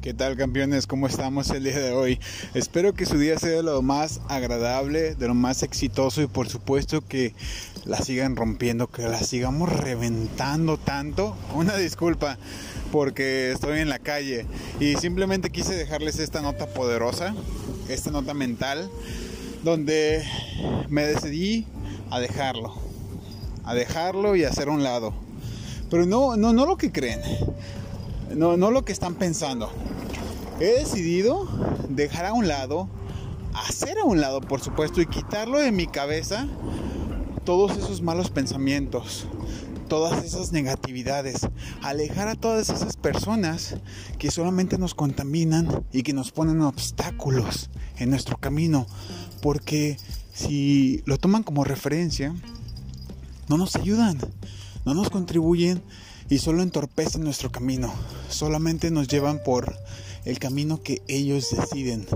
¿Qué 0.00 0.14
tal 0.14 0.34
campeones? 0.34 0.86
¿Cómo 0.86 1.06
estamos 1.06 1.50
el 1.50 1.64
día 1.64 1.78
de 1.78 1.92
hoy? 1.92 2.18
Espero 2.54 2.94
que 2.94 3.04
su 3.04 3.18
día 3.18 3.38
sea 3.38 3.60
lo 3.60 3.82
más 3.82 4.22
agradable, 4.28 5.14
de 5.14 5.28
lo 5.28 5.34
más 5.34 5.62
exitoso 5.62 6.22
y 6.22 6.26
por 6.26 6.48
supuesto 6.48 7.06
que 7.06 7.34
la 7.84 7.98
sigan 7.98 8.34
rompiendo, 8.34 8.86
que 8.86 9.02
la 9.02 9.18
sigamos 9.18 9.70
reventando 9.70 10.78
tanto. 10.78 11.36
Una 11.54 11.76
disculpa 11.76 12.38
porque 12.90 13.52
estoy 13.52 13.80
en 13.80 13.90
la 13.90 13.98
calle 13.98 14.46
y 14.80 14.96
simplemente 14.96 15.50
quise 15.50 15.74
dejarles 15.74 16.18
esta 16.18 16.40
nota 16.40 16.66
poderosa, 16.68 17.34
esta 17.90 18.10
nota 18.10 18.32
mental, 18.32 18.90
donde 19.64 20.24
me 20.88 21.04
decidí 21.04 21.66
a 22.10 22.20
dejarlo, 22.20 22.74
a 23.64 23.74
dejarlo 23.74 24.34
y 24.34 24.44
hacer 24.44 24.70
un 24.70 24.82
lado. 24.82 25.12
Pero 25.90 26.06
no, 26.06 26.38
no, 26.38 26.54
no 26.54 26.64
lo 26.64 26.78
que 26.78 26.90
creen 26.90 27.20
no, 28.34 28.56
no 28.56 28.70
lo 28.70 28.84
que 28.84 28.92
están 28.92 29.14
pensando. 29.14 29.70
He 30.60 30.78
decidido 30.78 31.48
dejar 31.88 32.26
a 32.26 32.34
un 32.34 32.46
lado, 32.46 32.86
hacer 33.54 33.98
a 33.98 34.04
un 34.04 34.20
lado, 34.20 34.42
por 34.42 34.60
supuesto, 34.60 35.00
y 35.00 35.06
quitarlo 35.06 35.58
de 35.58 35.72
mi 35.72 35.86
cabeza 35.86 36.46
todos 37.44 37.78
esos 37.78 38.02
malos 38.02 38.28
pensamientos, 38.28 39.26
todas 39.88 40.22
esas 40.22 40.52
negatividades, 40.52 41.48
alejar 41.80 42.28
a 42.28 42.34
todas 42.34 42.68
esas 42.68 42.98
personas 42.98 43.76
que 44.18 44.30
solamente 44.30 44.76
nos 44.76 44.94
contaminan 44.94 45.82
y 45.92 46.02
que 46.02 46.12
nos 46.12 46.30
ponen 46.30 46.60
obstáculos 46.60 47.70
en 47.96 48.10
nuestro 48.10 48.36
camino, 48.36 48.86
porque 49.40 49.96
si 50.34 51.02
lo 51.06 51.16
toman 51.16 51.42
como 51.42 51.64
referencia, 51.64 52.34
no 53.48 53.56
nos 53.56 53.76
ayudan, 53.76 54.18
no 54.84 54.92
nos 54.92 55.08
contribuyen 55.08 55.82
y 56.28 56.36
solo 56.36 56.62
entorpecen 56.62 57.24
nuestro 57.24 57.50
camino, 57.50 57.90
solamente 58.28 58.90
nos 58.90 59.08
llevan 59.08 59.42
por 59.42 59.74
el 60.24 60.38
camino 60.38 60.82
que 60.82 61.02
ellos 61.08 61.48
deciden, 61.50 62.06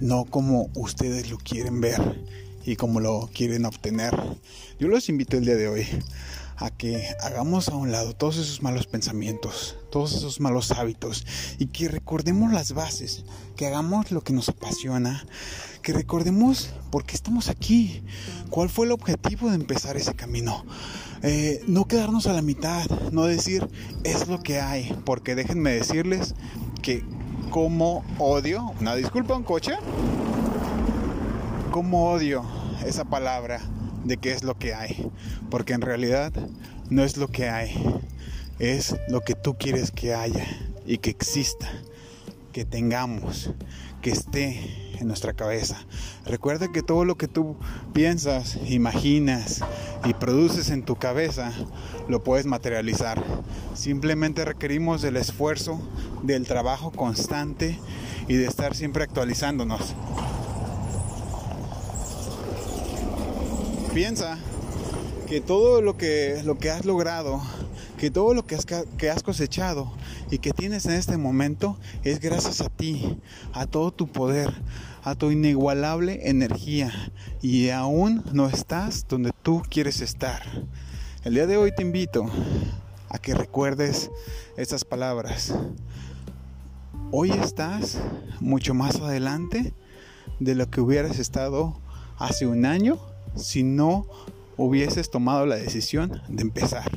no 0.00 0.24
como 0.24 0.70
ustedes 0.74 1.30
lo 1.30 1.38
quieren 1.38 1.80
ver 1.80 2.24
y 2.64 2.76
como 2.76 3.00
lo 3.00 3.30
quieren 3.32 3.64
obtener. 3.64 4.14
Yo 4.78 4.88
los 4.88 5.08
invito 5.08 5.36
el 5.36 5.44
día 5.44 5.56
de 5.56 5.68
hoy 5.68 5.86
a 6.56 6.70
que 6.70 7.14
hagamos 7.20 7.68
a 7.68 7.76
un 7.76 7.92
lado 7.92 8.14
todos 8.14 8.36
esos 8.36 8.62
malos 8.62 8.86
pensamientos, 8.86 9.76
todos 9.90 10.12
esos 10.14 10.40
malos 10.40 10.72
hábitos 10.72 11.24
y 11.58 11.66
que 11.66 11.88
recordemos 11.88 12.52
las 12.52 12.72
bases, 12.72 13.24
que 13.56 13.66
hagamos 13.66 14.10
lo 14.10 14.22
que 14.22 14.32
nos 14.32 14.48
apasiona, 14.48 15.24
que 15.82 15.92
recordemos 15.92 16.70
por 16.90 17.04
qué 17.04 17.14
estamos 17.14 17.48
aquí, 17.48 18.02
cuál 18.50 18.68
fue 18.68 18.86
el 18.86 18.92
objetivo 18.92 19.48
de 19.50 19.54
empezar 19.54 19.96
ese 19.96 20.14
camino. 20.14 20.64
Eh, 21.22 21.62
no 21.66 21.86
quedarnos 21.86 22.26
a 22.26 22.32
la 22.32 22.42
mitad, 22.42 22.88
no 23.12 23.24
decir 23.24 23.68
es 24.04 24.28
lo 24.28 24.40
que 24.40 24.60
hay, 24.60 24.96
porque 25.04 25.34
déjenme 25.34 25.70
decirles 25.70 26.34
que 26.82 27.04
como 27.50 28.04
odio, 28.18 28.72
una 28.80 28.94
disculpa, 28.94 29.34
un 29.34 29.42
coche, 29.42 29.72
como 31.70 32.10
odio 32.10 32.44
esa 32.84 33.04
palabra 33.04 33.60
de 34.04 34.16
qué 34.16 34.32
es 34.32 34.42
lo 34.42 34.58
que 34.58 34.74
hay, 34.74 35.10
porque 35.50 35.72
en 35.72 35.80
realidad 35.80 36.32
no 36.90 37.04
es 37.04 37.16
lo 37.16 37.28
que 37.28 37.48
hay, 37.48 37.72
es 38.58 38.96
lo 39.08 39.20
que 39.20 39.34
tú 39.34 39.56
quieres 39.56 39.90
que 39.90 40.14
haya 40.14 40.46
y 40.86 40.98
que 40.98 41.10
exista, 41.10 41.68
que 42.52 42.64
tengamos, 42.64 43.50
que 44.02 44.10
esté 44.10 44.96
en 44.98 45.06
nuestra 45.06 45.32
cabeza. 45.32 45.78
Recuerda 46.24 46.72
que 46.72 46.82
todo 46.82 47.04
lo 47.04 47.16
que 47.16 47.28
tú 47.28 47.56
piensas, 47.92 48.58
imaginas 48.68 49.62
y 50.04 50.14
produces 50.14 50.70
en 50.70 50.84
tu 50.84 50.96
cabeza, 50.96 51.52
lo 52.08 52.22
puedes 52.22 52.46
materializar. 52.46 53.22
Simplemente 53.74 54.44
requerimos 54.44 55.02
del 55.02 55.16
esfuerzo, 55.16 55.80
del 56.22 56.46
trabajo 56.46 56.90
constante 56.90 57.78
y 58.28 58.34
de 58.34 58.46
estar 58.46 58.74
siempre 58.74 59.04
actualizándonos. 59.04 59.94
Piensa 63.92 64.38
que 65.26 65.40
todo 65.40 65.82
lo 65.82 65.96
que, 65.96 66.40
lo 66.44 66.56
que 66.56 66.70
has 66.70 66.84
logrado, 66.84 67.42
que 67.98 68.10
todo 68.10 68.32
lo 68.32 68.46
que 68.46 68.54
has, 68.54 68.64
que 68.64 69.10
has 69.10 69.22
cosechado 69.22 69.92
y 70.30 70.38
que 70.38 70.52
tienes 70.52 70.86
en 70.86 70.92
este 70.92 71.16
momento 71.16 71.78
es 72.04 72.20
gracias 72.20 72.60
a 72.60 72.68
ti, 72.68 73.18
a 73.52 73.66
todo 73.66 73.90
tu 73.90 74.08
poder, 74.08 74.52
a 75.02 75.14
tu 75.14 75.30
inigualable 75.30 76.28
energía 76.28 76.92
y 77.42 77.70
aún 77.70 78.22
no 78.32 78.48
estás 78.48 79.06
donde 79.08 79.32
quieres 79.56 80.02
estar. 80.02 80.42
El 81.24 81.34
día 81.34 81.46
de 81.46 81.56
hoy 81.56 81.72
te 81.74 81.80
invito 81.80 82.26
a 83.08 83.18
que 83.18 83.34
recuerdes 83.34 84.10
estas 84.58 84.84
palabras. 84.84 85.54
Hoy 87.12 87.30
estás 87.30 87.98
mucho 88.40 88.74
más 88.74 88.96
adelante 88.96 89.72
de 90.38 90.54
lo 90.54 90.68
que 90.70 90.82
hubieras 90.82 91.18
estado 91.18 91.80
hace 92.18 92.46
un 92.46 92.66
año 92.66 92.98
si 93.36 93.62
no 93.62 94.06
hubieses 94.58 95.10
tomado 95.10 95.46
la 95.46 95.56
decisión 95.56 96.20
de 96.28 96.42
empezar. 96.42 96.90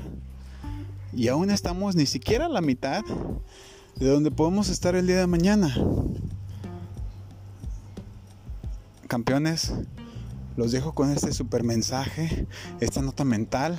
Y 1.14 1.30
aún 1.30 1.52
estamos 1.52 1.96
ni 1.96 2.06
siquiera 2.06 2.48
a 2.48 2.50
la 2.50 2.62
mitad 2.62 3.04
de 3.96 4.08
donde 4.08 4.30
podemos 4.30 4.68
estar 4.68 4.96
el 4.96 5.08
día 5.08 5.20
de 5.20 5.28
mañana. 5.28 5.74
Campeones, 9.08 9.74
los 10.56 10.72
dejo 10.72 10.94
con 10.94 11.12
este 11.12 11.32
super 11.34 11.64
mensaje, 11.64 12.48
esta 12.80 13.02
nota 13.02 13.24
mental 13.24 13.78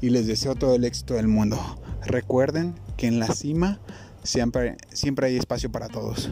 y 0.00 0.10
les 0.10 0.26
deseo 0.26 0.54
todo 0.54 0.74
el 0.74 0.84
éxito 0.84 1.14
del 1.14 1.28
mundo. 1.28 1.58
Recuerden 2.04 2.74
que 2.96 3.06
en 3.06 3.18
la 3.18 3.28
cima 3.28 3.80
siempre, 4.22 4.76
siempre 4.92 5.28
hay 5.28 5.36
espacio 5.36 5.70
para 5.70 5.88
todos. 5.88 6.30